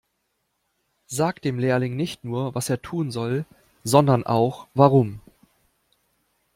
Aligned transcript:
Sag 1.05 1.43
dem 1.43 1.59
Lehrling 1.59 1.95
nicht 1.95 2.23
nur, 2.25 2.55
was 2.55 2.71
er 2.71 2.81
tun 2.81 3.11
soll, 3.11 3.45
sondern 3.83 4.25
auch 4.25 4.65
warum. 4.73 5.21